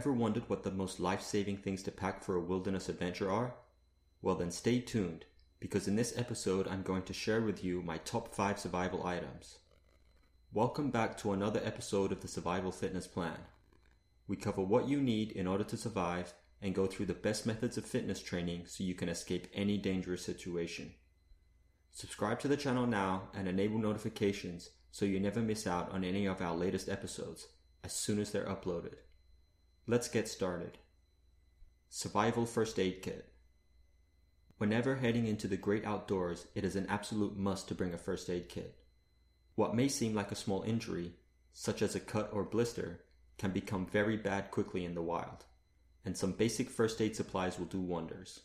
[0.00, 3.52] ever wondered what the most life saving things to pack for a wilderness adventure are?
[4.22, 5.26] Well, then stay tuned,
[5.58, 9.58] because in this episode I'm going to share with you my top 5 survival items.
[10.54, 13.40] Welcome back to another episode of the Survival Fitness Plan.
[14.26, 17.76] We cover what you need in order to survive and go through the best methods
[17.76, 20.94] of fitness training so you can escape any dangerous situation.
[21.92, 26.24] Subscribe to the channel now and enable notifications so you never miss out on any
[26.24, 27.48] of our latest episodes
[27.84, 28.94] as soon as they're uploaded.
[29.90, 30.78] Let's get started.
[31.88, 33.28] Survival First Aid Kit.
[34.56, 38.30] Whenever heading into the great outdoors, it is an absolute must to bring a first
[38.30, 38.76] aid kit.
[39.56, 41.14] What may seem like a small injury,
[41.52, 43.00] such as a cut or blister,
[43.36, 45.44] can become very bad quickly in the wild,
[46.04, 48.42] and some basic first aid supplies will do wonders.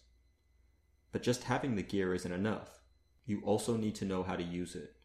[1.11, 2.80] But just having the gear isn't enough.
[3.27, 4.95] You also need to know how to use it.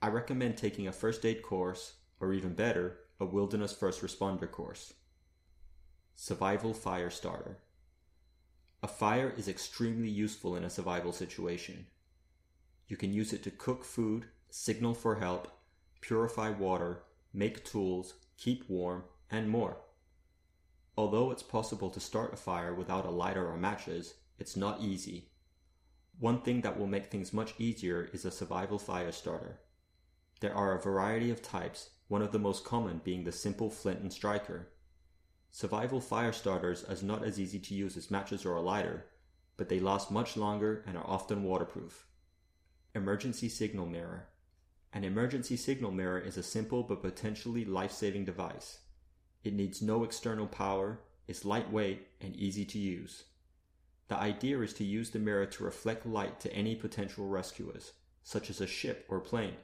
[0.00, 4.94] I recommend taking a first aid course, or even better, a wilderness first responder course.
[6.14, 7.58] Survival Fire Starter.
[8.82, 11.86] A fire is extremely useful in a survival situation.
[12.88, 15.48] You can use it to cook food, signal for help,
[16.00, 19.78] purify water, make tools, keep warm, and more.
[20.96, 25.28] Although it's possible to start a fire without a lighter or matches, it's not easy.
[26.18, 29.60] One thing that will make things much easier is a survival fire starter.
[30.40, 34.00] There are a variety of types, one of the most common being the simple flint
[34.00, 34.68] and striker.
[35.52, 39.06] Survival fire starters are not as easy to use as matches or a lighter,
[39.56, 42.06] but they last much longer and are often waterproof.
[42.94, 44.28] Emergency Signal Mirror
[44.92, 48.78] An emergency signal mirror is a simple but potentially life-saving device.
[49.42, 53.24] It needs no external power, is lightweight, and easy to use.
[54.08, 58.50] The idea is to use the mirror to reflect light to any potential rescuers, such
[58.50, 59.56] as a ship or plane.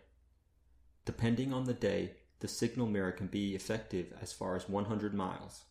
[1.05, 5.65] Depending on the day, the signal mirror can be effective as far as 100 miles.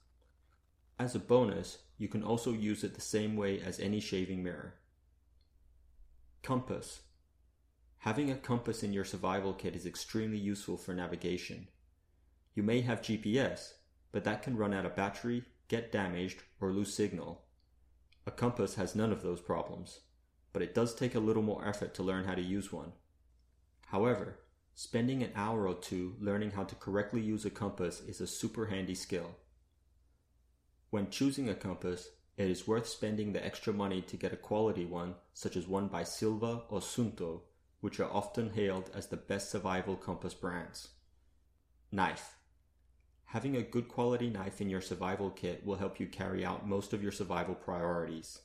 [0.97, 4.75] As a bonus, you can also use it the same way as any shaving mirror.
[6.41, 7.01] Compass.
[7.99, 11.67] Having a compass in your survival kit is extremely useful for navigation.
[12.53, 13.73] You may have GPS,
[14.13, 17.41] but that can run out of battery, get damaged, or lose signal.
[18.25, 19.99] A compass has none of those problems,
[20.53, 22.93] but it does take a little more effort to learn how to use one.
[23.87, 24.39] However,
[24.75, 28.67] spending an hour or two learning how to correctly use a compass is a super
[28.67, 29.35] handy skill.
[30.95, 32.07] When choosing a compass,
[32.37, 35.89] it is worth spending the extra money to get a quality one, such as one
[35.89, 37.41] by Silva or Suunto,
[37.81, 40.91] which are often hailed as the best survival compass brands.
[41.91, 42.37] Knife.
[43.25, 46.93] Having a good quality knife in your survival kit will help you carry out most
[46.93, 48.43] of your survival priorities.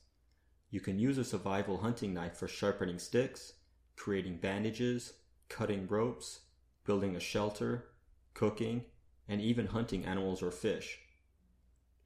[0.71, 3.53] You can use a survival hunting knife for sharpening sticks,
[3.95, 5.13] creating bandages,
[5.49, 6.41] cutting ropes,
[6.85, 7.91] building a shelter,
[8.35, 8.87] cooking,
[9.29, 10.99] and even hunting animals or fish.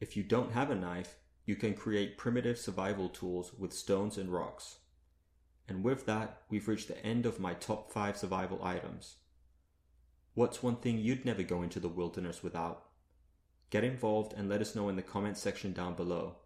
[0.05, 1.17] If you don't have a knife,
[1.47, 4.77] you can create primitive survival tools with stones and rocks.
[5.67, 9.15] And with that, we've reached the end of my top 5 survival items.
[10.35, 12.85] What's one thing you'd never go into the wilderness without?
[13.71, 16.37] Get involved and let us know in the comments section down below.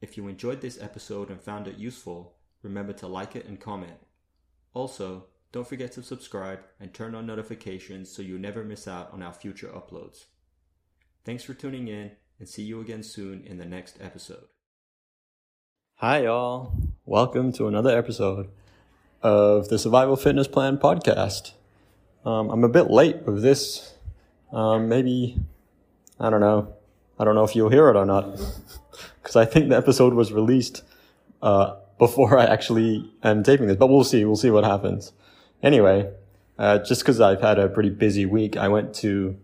[0.00, 3.98] If you enjoyed this episode and found it useful, remember to like it and comment.
[4.72, 9.22] Also, don't forget to subscribe and turn on notifications so you never miss out on
[9.22, 10.24] our future uploads.
[11.26, 14.46] Thanks for tuning in and see you again soon in the next episode.
[15.96, 16.72] Hi, y'all.
[17.04, 18.48] Welcome to another episode
[19.22, 21.52] of the Survival Fitness Plan podcast.
[22.24, 23.94] Um, I'm a bit late with this.
[24.52, 25.38] Um, maybe,
[26.18, 26.74] I don't know.
[27.18, 28.38] I don't know if you'll hear it or not.
[29.22, 30.82] Because I think the episode was released
[31.40, 33.76] uh, before I actually am taping this.
[33.78, 34.22] But we'll see.
[34.26, 35.12] We'll see what happens.
[35.62, 36.10] Anyway,
[36.58, 39.38] uh, just because I've had a pretty busy week, I went to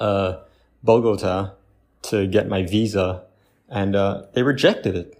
[0.00, 0.38] uh,
[0.82, 1.52] Bogota
[2.02, 3.24] to get my visa
[3.68, 5.18] and uh, they rejected it.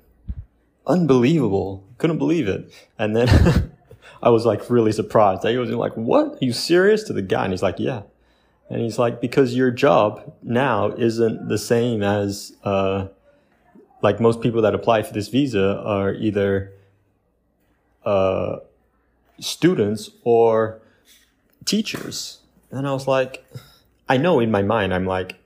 [0.87, 1.85] Unbelievable.
[1.99, 2.71] Couldn't believe it.
[2.99, 3.73] And then
[4.23, 5.47] I was like really surprised.
[5.47, 6.35] I was like, what?
[6.35, 7.03] Are you serious?
[7.05, 7.45] To the guy.
[7.45, 8.03] And he's like, yeah.
[8.69, 13.09] And he's like, because your job now isn't the same as, uh,
[14.03, 16.73] like most people that apply for this visa are either,
[18.05, 18.57] uh,
[19.41, 20.81] students or
[21.65, 22.41] teachers.
[22.71, 23.45] And I was like,
[24.09, 25.42] I know in my mind, I'm like,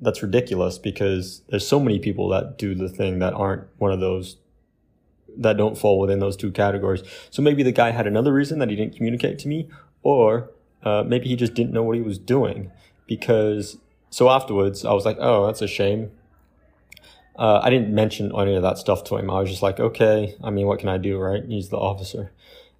[0.00, 4.00] that's ridiculous because there's so many people that do the thing that aren't one of
[4.00, 4.36] those
[5.36, 7.02] that don't fall within those two categories.
[7.30, 9.68] So maybe the guy had another reason that he didn't communicate to me,
[10.02, 10.50] or
[10.82, 12.70] uh, maybe he just didn't know what he was doing.
[13.06, 13.78] Because
[14.10, 16.10] so afterwards, I was like, oh, that's a shame.
[17.36, 19.28] Uh, I didn't mention any of that stuff to him.
[19.28, 21.44] I was just like, okay, I mean, what can I do, right?
[21.44, 22.30] He's the officer.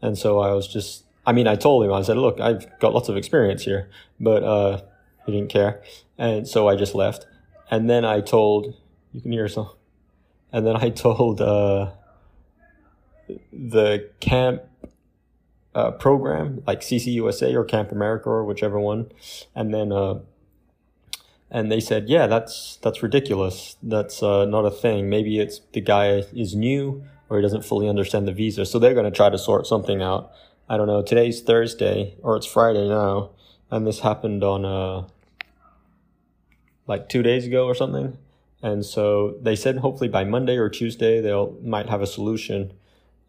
[0.01, 2.95] And so I was just, I mean, I told him, I said, look, I've got
[2.95, 3.91] lots of experience here,
[4.21, 4.83] but uh,
[5.27, 5.83] he didn't care.
[6.19, 7.27] And so I just left.
[7.71, 8.75] and then I told
[9.13, 9.71] you can hear some,
[10.53, 11.93] and then I told uh,
[13.53, 14.63] the camp
[15.75, 19.11] uh, program like CCUSA or Camp America or whichever one,
[19.55, 20.21] and then uh,
[21.51, 23.77] and they said, yeah, that's that's ridiculous.
[23.83, 25.09] That's uh, not a thing.
[25.09, 28.95] Maybe it's the guy is new or he doesn't fully understand the visa, so they're
[28.95, 30.33] going to try to sort something out.
[30.69, 31.03] I don't know.
[31.03, 33.31] Today's Thursday or it's Friday now,
[33.71, 35.09] and this happened on uh
[36.87, 38.19] like two days ago or something.
[38.63, 42.73] And so they said hopefully by Monday or Tuesday they'll might have a solution.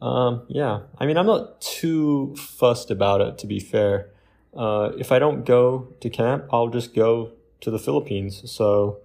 [0.01, 4.09] Um, yeah, I mean I'm not too fussed about it to be fair.
[4.55, 8.49] Uh, if I don't go to camp, I'll just go to the Philippines.
[8.49, 8.99] So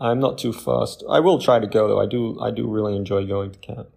[0.00, 1.04] I'm not too fussed.
[1.08, 2.00] I will try to go though.
[2.00, 3.88] I do I do really enjoy going to camp.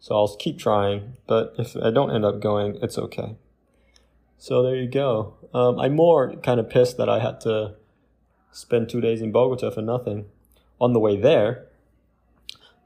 [0.00, 3.36] So I'll keep trying, but if I don't end up going, it's okay.
[4.38, 5.34] So there you go.
[5.52, 7.74] Um, I'm more kind of pissed that I had to
[8.52, 10.26] spend two days in Bogota for nothing.
[10.80, 11.66] On the way there,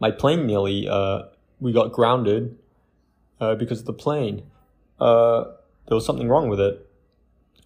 [0.01, 1.25] my plane nearly, uh,
[1.61, 2.59] we got grounded
[3.41, 4.43] uh, because of the plane.
[5.01, 5.45] Uh,
[5.87, 6.91] there was something wrong with it.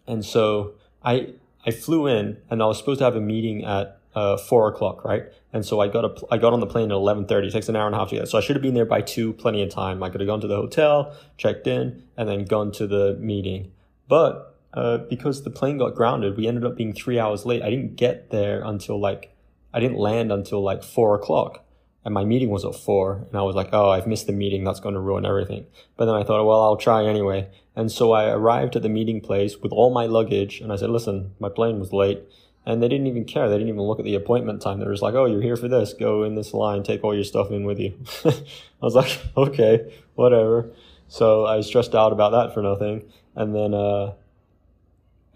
[0.07, 1.35] And so I,
[1.65, 5.05] I flew in and I was supposed to have a meeting at uh, four o'clock,
[5.05, 5.25] right?
[5.53, 7.49] And so I got a, I got on the plane at eleven thirty.
[7.49, 8.29] It takes an hour and a half to get.
[8.29, 10.03] So I should have been there by two, plenty of time.
[10.03, 13.73] I could have gone to the hotel, checked in, and then gone to the meeting.
[14.09, 17.63] But uh, because the plane got grounded, we ended up being three hours late.
[17.63, 19.35] I didn't get there until like
[19.73, 21.65] I didn't land until like four o'clock,
[22.05, 23.27] and my meeting was at four.
[23.29, 24.65] And I was like, oh, I've missed the meeting.
[24.65, 25.67] That's going to ruin everything.
[25.97, 27.49] But then I thought, well, I'll try anyway.
[27.77, 30.91] And so I arrived at the meeting place with all my luggage, and I said,
[30.91, 32.23] listen, my plane was late
[32.69, 33.49] and they didn't even care.
[33.49, 34.79] They didn't even look at the appointment time.
[34.79, 35.95] They were just like, "Oh, you're here for this.
[35.95, 36.83] Go in this line.
[36.83, 38.35] Take all your stuff in with you." I
[38.83, 40.71] was like, "Okay, whatever."
[41.09, 44.13] So I stressed out about that for nothing, and then, uh,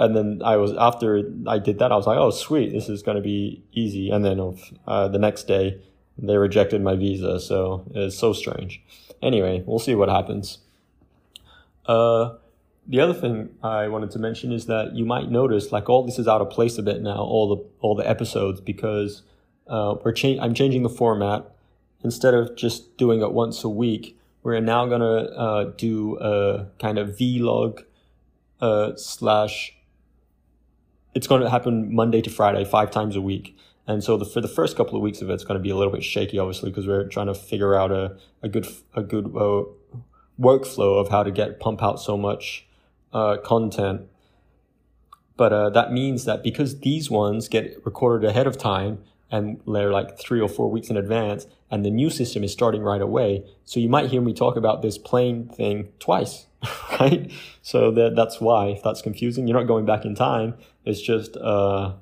[0.03, 3.03] and then I was after I did that, I was like, "Oh, sweet, this is
[3.03, 4.41] going to be easy." And then
[4.87, 5.81] uh, the next day,
[6.19, 8.83] they rejected my visa, so it's so strange.
[9.23, 10.59] Anyway, we'll see what happens.
[11.87, 12.35] Uh,
[12.87, 16.19] the other thing I wanted to mention is that you might notice like all this
[16.19, 19.23] is out of place a bit now, all the all the episodes because
[19.69, 21.49] uh, we're cha- I'm changing the format.
[22.03, 26.99] Instead of just doing it once a week, we're now gonna uh, do a kind
[26.99, 27.85] of vlog
[28.61, 29.77] uh, slash.
[31.15, 33.57] It's going to happen Monday to Friday, five times a week.
[33.87, 35.71] And so the, for the first couple of weeks of it, it's going to be
[35.71, 39.03] a little bit shaky, obviously, because we're trying to figure out a, a good a
[39.03, 39.65] good uh,
[40.41, 42.67] workflow of how to get pump out so much
[43.13, 44.03] uh, content.
[45.37, 49.91] But uh, that means that because these ones get recorded ahead of time and they're
[49.91, 53.43] like three or four weeks in advance, and the new system is starting right away,
[53.65, 56.47] so you might hear me talk about this plane thing twice,
[57.01, 57.33] right?
[57.63, 58.67] So that that's why.
[58.67, 60.55] If that's confusing, you're not going back in time.
[60.85, 61.95] It's just uh,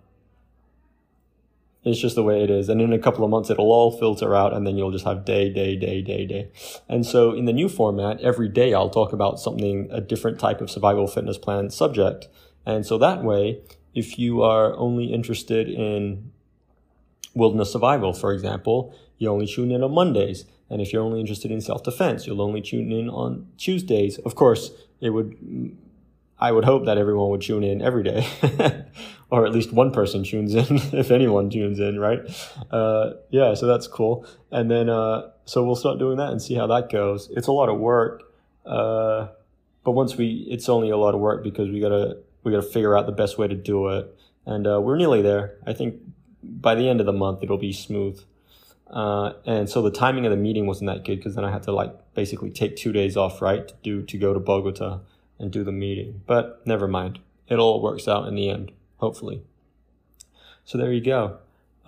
[1.82, 2.68] it's just the way it is.
[2.68, 5.24] And in a couple of months, it'll all filter out and then you'll just have
[5.24, 6.50] day, day, day, day, day.
[6.88, 10.60] And so in the new format, every day I'll talk about something, a different type
[10.60, 12.28] of survival fitness plan subject.
[12.66, 13.60] And so that way,
[13.94, 16.32] if you are only interested in
[17.34, 20.44] wilderness survival, for example, you only tune in on Mondays.
[20.68, 24.18] And if you're only interested in self defense, you'll only tune in on Tuesdays.
[24.18, 25.36] Of course, it would
[26.40, 28.26] I would hope that everyone would tune in every day,
[29.30, 30.66] or at least one person tunes in,
[30.98, 32.20] if anyone tunes in, right?
[32.70, 34.26] Uh, yeah, so that's cool.
[34.50, 37.28] And then, uh, so we'll start doing that and see how that goes.
[37.36, 38.22] It's a lot of work,
[38.64, 39.28] uh,
[39.84, 42.96] but once we, it's only a lot of work because we gotta we gotta figure
[42.96, 44.16] out the best way to do it,
[44.46, 45.58] and uh, we're nearly there.
[45.66, 46.00] I think
[46.42, 48.22] by the end of the month it'll be smooth.
[48.88, 51.62] Uh, and so the timing of the meeting wasn't that good because then I had
[51.64, 55.00] to like basically take two days off, right, to do to go to Bogota
[55.40, 56.22] and do the meeting.
[56.26, 57.18] But never mind.
[57.48, 59.42] It all works out in the end, hopefully.
[60.64, 61.38] So there you go.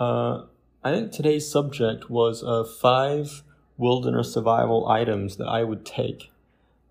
[0.00, 0.42] Uh,
[0.82, 3.42] I think today's subject was uh, five
[3.76, 6.32] wilderness survival items that I would take.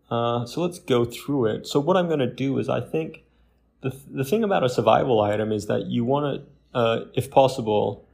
[0.10, 1.68] Uh, so let's go through it.
[1.68, 3.24] So what I'm going to do is I think
[3.82, 8.06] the, the thing about a survival item is that you want to, uh, if possible,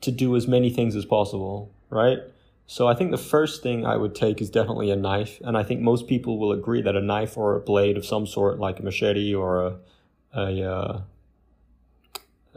[0.00, 2.18] to do as many things as possible, right?
[2.72, 5.62] So I think the first thing I would take is definitely a knife, and I
[5.62, 8.80] think most people will agree that a knife or a blade of some sort, like
[8.80, 9.76] a machete or a,
[10.34, 11.00] a uh,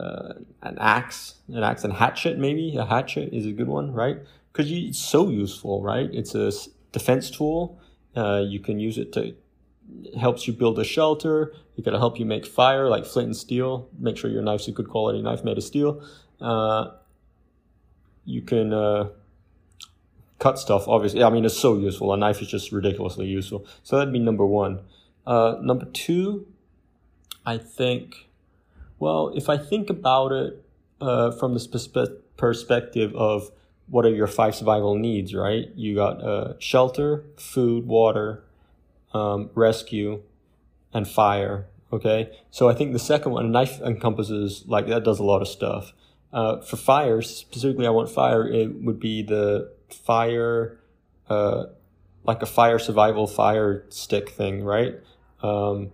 [0.00, 0.32] uh,
[0.62, 4.16] an axe, an axe and hatchet maybe a hatchet is a good one, right?
[4.50, 6.08] Because it's so useful, right?
[6.10, 6.50] It's a
[6.92, 7.78] defense tool.
[8.16, 9.34] Uh, you can use it to
[10.02, 11.52] it helps you build a shelter.
[11.76, 13.90] It can help you make fire, like flint and steel.
[13.98, 16.02] Make sure your knife's a good quality knife made of steel.
[16.40, 16.92] Uh,
[18.24, 19.10] you can uh,
[20.38, 21.22] cut stuff, obviously.
[21.22, 22.12] I mean, it's so useful.
[22.12, 23.66] A knife is just ridiculously useful.
[23.82, 24.80] So that'd be number one.
[25.26, 26.46] Uh, number two,
[27.44, 28.28] I think,
[28.98, 30.62] well, if I think about it,
[31.00, 33.50] uh, from the perspe- perspective of
[33.88, 35.68] what are your five survival needs, right?
[35.74, 38.42] You got uh, shelter, food, water,
[39.12, 40.22] um, rescue,
[40.92, 41.66] and fire.
[41.92, 45.40] Okay, so I think the second one, a knife encompasses like that does a lot
[45.40, 45.92] of stuff.
[46.32, 48.46] Uh, for fire, specifically, I want fire.
[48.46, 50.78] It would be the fire,
[51.28, 51.64] uh,
[52.24, 54.94] like a fire survival fire stick thing, right?
[55.42, 55.92] Um,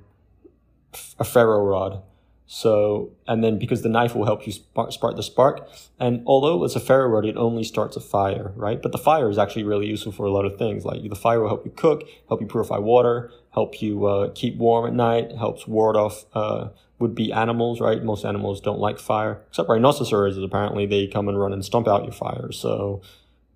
[1.18, 2.02] a ferro rod.
[2.46, 5.66] So, and then because the knife will help you spark, spark the spark,
[5.98, 8.82] and although it's a ferro rod, it only starts a fire, right?
[8.82, 10.84] But the fire is actually really useful for a lot of things.
[10.84, 14.56] Like the fire will help you cook, help you purify water, help you uh, keep
[14.58, 16.68] warm at night, helps ward off uh,
[16.98, 18.04] would be animals, right?
[18.04, 20.36] Most animals don't like fire, except rhinoceros.
[20.36, 22.52] Apparently, they come and run and stomp out your fire.
[22.52, 23.00] So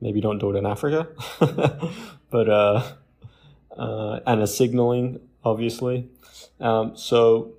[0.01, 1.09] maybe don't do it in Africa.
[2.31, 2.93] but uh,
[3.77, 6.09] uh, and a signaling, obviously.
[6.61, 7.53] Um, so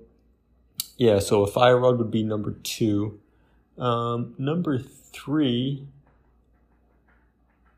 [0.96, 3.20] yeah, so a ferro rod would be number two.
[3.78, 5.86] Um, number three,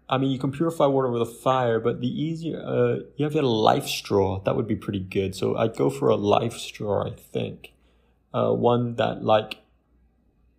[0.09, 3.37] I mean, you can purify water with a fire, but the easier, uh, you have
[3.37, 4.41] a life straw.
[4.41, 5.37] That would be pretty good.
[5.37, 7.73] So I'd go for a life straw, I think.
[8.33, 9.59] Uh, one that, like,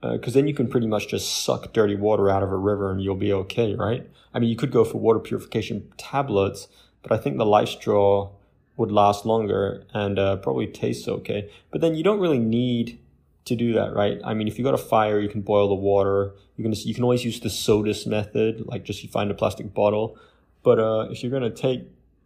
[0.01, 2.91] because uh, then you can pretty much just suck dirty water out of a river
[2.91, 4.09] and you'll be okay, right?
[4.33, 6.67] I mean, you could go for water purification tablets,
[7.03, 8.31] but I think the life straw
[8.77, 11.49] would last longer and uh, probably tastes okay.
[11.71, 12.99] But then you don't really need
[13.45, 14.19] to do that, right?
[14.23, 16.33] I mean, if you got a fire, you can boil the water.
[16.57, 19.73] You can you can always use the SODIS method, like just you find a plastic
[19.73, 20.17] bottle.
[20.63, 21.83] But uh, if you're gonna take,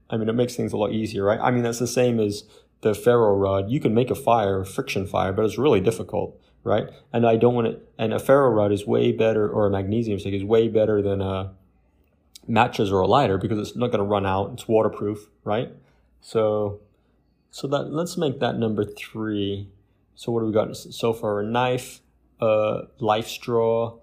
[0.10, 1.39] I mean, it makes things a lot easier, right?
[1.39, 2.44] I mean, that's the same as
[2.82, 3.70] the ferro rod.
[3.70, 6.89] You can make a fire, a friction fire, but it's really difficult, right?
[7.13, 7.79] And I don't want to.
[7.98, 11.22] And a ferro rod is way better, or a magnesium stick is way better than
[11.22, 11.53] a
[12.48, 14.51] matches or a lighter because it's not going to run out.
[14.53, 15.72] It's waterproof, right?
[16.19, 16.81] So,
[17.51, 19.69] so that let's make that number three.
[20.15, 21.39] So what do we got so far?
[21.39, 22.01] A knife,
[22.41, 24.00] a life straw,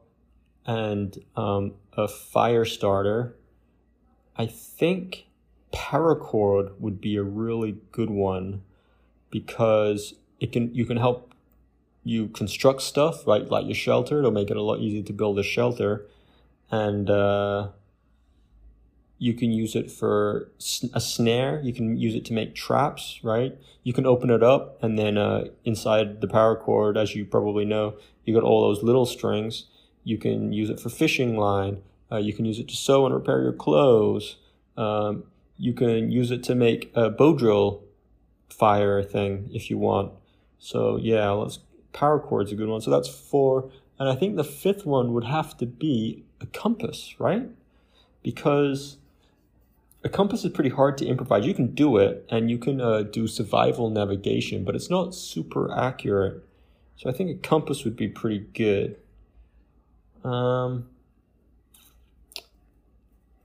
[0.65, 3.37] and um, a fire starter.
[4.37, 5.27] I think
[5.75, 8.63] paracord would be a really good one
[9.31, 11.32] because it can you can help
[12.05, 15.39] you construct stuff right like your shelter it'll make it a lot easier to build
[15.39, 16.07] a shelter
[16.71, 17.69] and uh,
[19.23, 20.51] you can use it for
[20.93, 21.61] a snare.
[21.63, 23.57] You can use it to make traps, right?
[23.85, 27.95] You can open it up and then uh, inside the paracord, as you probably know,
[28.25, 29.67] you got all those little strings.
[30.03, 31.83] You can use it for fishing line.
[32.11, 34.39] Uh, you can use it to sew and repair your clothes.
[34.77, 35.23] Um,
[35.57, 37.85] you can use it to make a bow drill
[38.51, 40.11] fire thing if you want.
[40.59, 41.61] So yeah, let's
[41.93, 42.81] paracord's a good one.
[42.81, 43.71] So that's four.
[43.99, 47.49] And I think the fifth one would have to be a compass, right?
[48.23, 48.97] Because
[50.05, 51.47] a compass is pretty hard to improvise.
[51.47, 55.73] You can do it and you can uh, do survival navigation, but it's not super
[55.73, 56.45] accurate.
[56.97, 58.97] So I think a compass would be pretty good.
[60.25, 60.89] Um,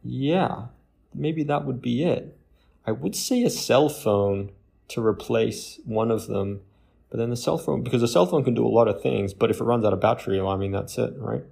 [0.03, 0.67] yeah,
[1.13, 2.37] maybe that would be it.
[2.85, 4.51] I would say a cell phone
[4.89, 6.61] to replace one of them,
[7.09, 9.33] but then the cell phone, because the cell phone can do a lot of things,
[9.33, 11.43] but if it runs out of battery, well, I mean, that's it, right?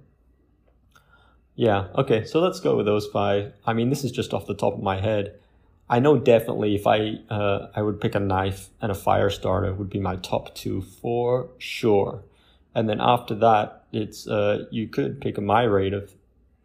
[1.56, 1.88] Yeah.
[1.96, 2.24] Okay.
[2.24, 3.54] So let's go with those five.
[3.64, 5.38] I mean, this is just off the top of my head.
[5.88, 9.72] I know definitely if I uh, I would pick a knife and a fire starter
[9.72, 12.24] would be my top two for sure.
[12.74, 16.12] And then after that, it's uh, you could pick a myriad of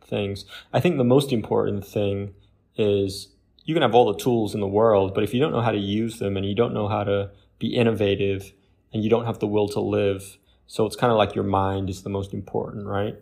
[0.03, 0.43] things.
[0.73, 2.33] I think the most important thing
[2.75, 3.29] is
[3.63, 5.71] you can have all the tools in the world, but if you don't know how
[5.71, 7.29] to use them and you don't know how to
[7.59, 8.51] be innovative
[8.93, 11.89] and you don't have the will to live, so it's kind of like your mind
[11.89, 13.17] is the most important, right?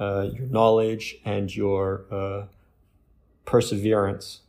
[0.00, 2.46] uh, your knowledge and your uh,
[3.44, 4.40] perseverance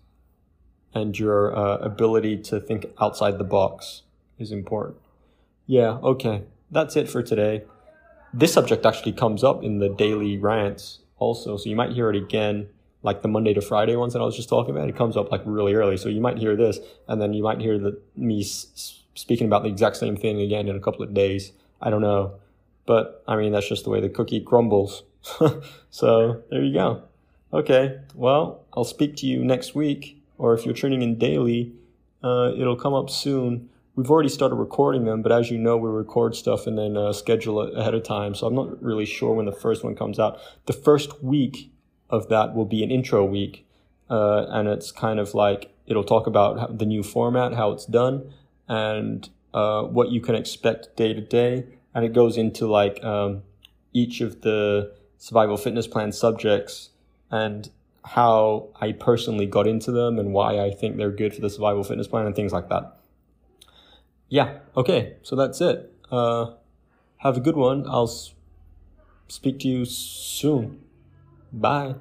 [0.93, 4.03] and your uh, ability to think outside the box
[4.39, 4.97] is important.
[5.67, 6.43] Yeah, okay.
[6.71, 7.63] That's it for today.
[8.33, 12.15] This subject actually comes up in the daily rants also, so you might hear it
[12.15, 12.69] again,
[13.03, 14.87] like the Monday to Friday ones that I was just talking about.
[14.87, 17.59] It comes up like really early, so you might hear this, and then you might
[17.59, 21.13] hear the, me s- speaking about the exact same thing again in a couple of
[21.13, 21.51] days.
[21.82, 22.36] I don't know.
[22.86, 25.03] But I mean, that's just the way the cookie crumbles.
[25.91, 27.03] so there you go.
[27.53, 31.74] Okay, well, I'll speak to you next week, or if you're tuning in daily,
[32.24, 33.70] uh, it'll come up soon.
[33.96, 37.12] We've already started recording them, but as you know, we record stuff and then uh,
[37.12, 38.36] schedule it ahead of time.
[38.36, 40.39] So I'm not really sure when the first one comes out.
[40.65, 41.72] The first week
[42.10, 43.65] of that will be an intro week,
[44.10, 48.32] uh, and it's kind of like it'll talk about the new format, how it's done,
[48.71, 51.65] and uh, what you can expect day to day.
[51.93, 53.43] And it goes into like um,
[53.91, 56.89] each of the survival fitness plan subjects
[57.29, 57.69] and
[58.05, 61.83] how I personally got into them and why I think they're good for the survival
[61.83, 62.97] fitness plan and things like that.
[64.29, 65.93] Yeah, okay, so that's it.
[66.09, 66.53] Uh,
[67.17, 67.85] have a good one.
[67.87, 68.11] I'll
[69.27, 70.79] speak to you soon.
[71.51, 71.95] Bye.